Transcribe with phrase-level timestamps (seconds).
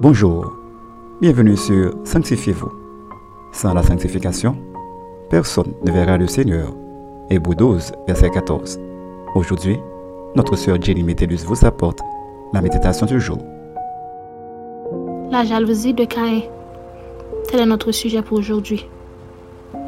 [0.00, 0.52] Bonjour,
[1.20, 2.70] bienvenue sur Sanctifiez-vous.
[3.50, 4.56] Sans la sanctification,
[5.28, 6.72] personne ne verra le Seigneur.
[7.30, 8.78] Hébreu 12, verset 14.
[9.34, 9.80] Aujourd'hui,
[10.36, 11.98] notre sœur Jenny Métellus vous apporte
[12.52, 13.38] la méditation du jour.
[15.32, 16.42] La jalousie de Caïn.
[17.48, 18.86] Tel est notre sujet pour aujourd'hui.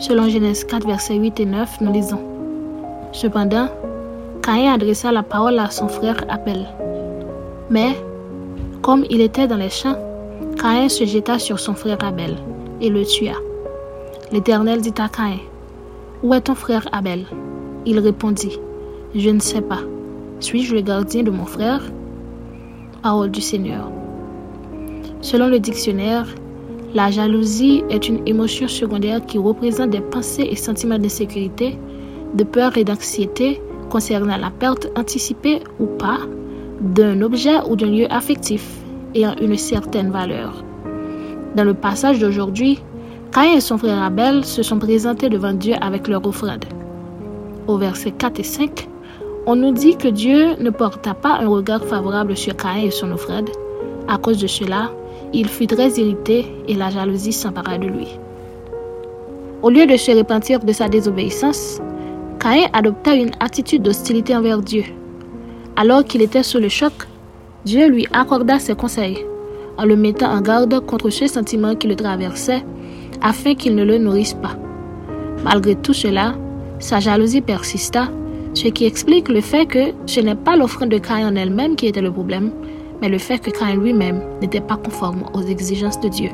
[0.00, 2.20] Selon Genèse 4, versets 8 et 9, nous lisons.
[3.12, 3.68] Cependant,
[4.42, 6.66] Caïn adressa la parole à son frère Abel.
[7.70, 7.95] Mais
[8.91, 9.96] comme il était dans les champs,
[10.61, 12.34] Caïn se jeta sur son frère Abel
[12.80, 13.34] et le tua.
[14.32, 15.38] L'Éternel dit à Caïn,
[16.24, 17.24] Où est ton frère Abel?
[17.87, 18.59] Il répondit,
[19.15, 19.79] Je ne sais pas.
[20.41, 21.84] Suis-je le gardien de mon frère?
[23.01, 23.92] Parole du Seigneur.
[25.20, 26.27] Selon le dictionnaire,
[26.93, 31.79] la jalousie est une émotion secondaire qui représente des pensées et sentiments d'insécurité,
[32.34, 36.18] de peur et d'anxiété concernant la perte anticipée ou pas
[36.80, 38.80] d'un objet ou d'un lieu affectif
[39.14, 40.64] ayant une certaine valeur.
[41.56, 42.80] Dans le passage d'aujourd'hui,
[43.32, 46.65] Caïn et son frère Abel se sont présentés devant Dieu avec leur offrande.
[47.66, 48.88] Au verset 4 et 5,
[49.46, 53.10] on nous dit que Dieu ne porta pas un regard favorable sur Caïn et son
[53.12, 53.51] offrande.
[54.09, 54.90] À cause de cela,
[55.32, 58.09] il fut très irrité et la jalousie s'empara de lui.
[59.63, 61.80] Au lieu de se repentir de sa désobéissance,
[62.40, 64.84] Caïn adopta une attitude d'hostilité envers Dieu.
[65.76, 66.92] Alors qu'il était sous le choc,
[67.65, 69.19] Dieu lui accorda ses conseils
[69.77, 72.65] en le mettant en garde contre ce sentiment qui le traversait
[73.21, 74.56] afin qu'il ne le nourrisse pas.
[75.44, 76.34] Malgré tout cela,
[76.78, 78.09] sa jalousie persista,
[78.55, 81.87] ce qui explique le fait que ce n'est pas l'offrande de Caïn en elle-même qui
[81.87, 82.50] était le problème,
[83.03, 86.31] mais le fait que Caïn lui-même n'était pas conforme aux exigences de Dieu.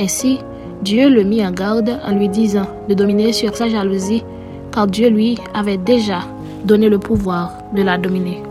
[0.00, 0.38] Ainsi,
[0.82, 4.24] Dieu le mit en garde en lui disant de dominer sur sa jalousie,
[4.72, 6.20] car Dieu lui avait déjà
[6.64, 8.42] donné le pouvoir de la dominer.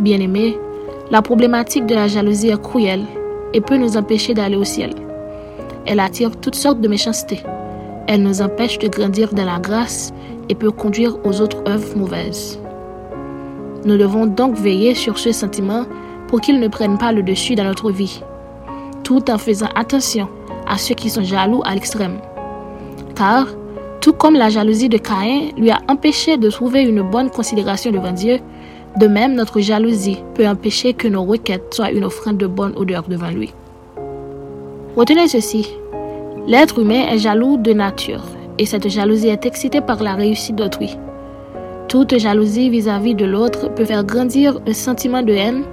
[0.00, 0.58] Bien-aimé,
[1.10, 3.04] la problématique de la jalousie est cruelle
[3.52, 4.90] et peut nous empêcher d'aller au ciel.
[5.86, 7.40] Elle attire toutes sortes de méchanceté.
[8.08, 10.12] Elle nous empêche de grandir dans la grâce
[10.48, 12.58] et peut conduire aux autres œuvres mauvaises.
[13.84, 15.84] Nous devons donc veiller sur ce sentiment
[16.26, 18.20] pour qu'il ne prenne pas le dessus dans notre vie,
[19.04, 20.28] tout en faisant attention
[20.66, 22.18] à ceux qui sont jaloux à l'extrême.
[23.14, 23.46] Car,
[24.00, 28.12] tout comme la jalousie de Caïn lui a empêché de trouver une bonne considération devant
[28.12, 28.40] Dieu,
[28.96, 33.04] de même notre jalousie peut empêcher que nos requêtes soient une offrande de bonne odeur
[33.08, 33.52] devant lui.
[34.96, 35.68] Retenez ceci,
[36.46, 38.22] l'être humain est jaloux de nature
[38.58, 40.96] et cette jalousie est excitée par la réussite d'autrui.
[41.88, 45.64] Toute jalousie vis-à-vis de l'autre peut faire grandir un sentiment de haine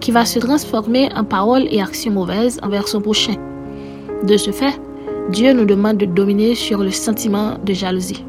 [0.00, 3.34] qui va se transformer en paroles et actions mauvaises envers son prochain.
[4.24, 4.80] De ce fait,
[5.30, 8.24] Dieu nous demande de dominer sur le sentiment de jalousie.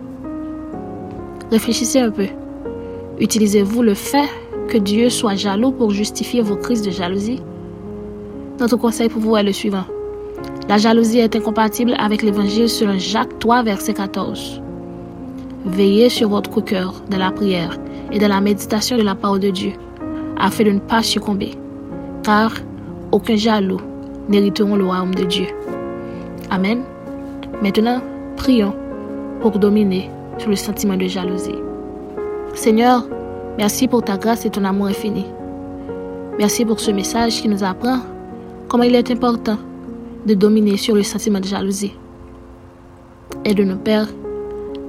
[1.50, 2.28] Réfléchissez un peu.
[3.20, 4.30] Utilisez-vous le fait
[4.72, 7.42] que Dieu soit jaloux pour justifier vos crises de jalousie
[8.58, 9.84] Notre conseil pour vous est le suivant.
[10.70, 14.62] La jalousie est incompatible avec l'évangile selon Jacques 3, verset 14.
[15.66, 17.78] Veillez sur votre cœur dans la prière
[18.14, 19.74] et dans la méditation de la parole de Dieu,
[20.40, 21.52] afin de ne pas succomber,
[22.24, 22.54] car
[23.12, 23.82] aucun jaloux
[24.30, 25.48] n'hériteront le royaume de Dieu.
[26.50, 26.84] Amen.
[27.62, 28.00] Maintenant,
[28.38, 28.74] prions
[29.42, 31.60] pour dominer sur le sentiment de jalousie.
[32.54, 33.06] Seigneur,
[33.58, 35.26] merci pour ta grâce et ton amour infini.
[36.38, 38.00] Merci pour ce message qui nous apprend
[38.68, 39.58] comment il est important
[40.26, 41.94] de dominer sur le sentiment de jalousie.
[43.46, 44.08] Aide-nous, Père,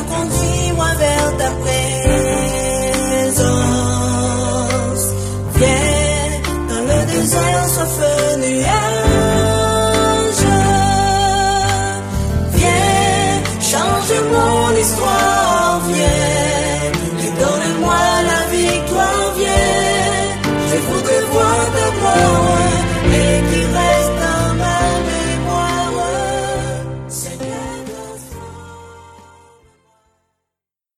[0.03, 0.58] 光景。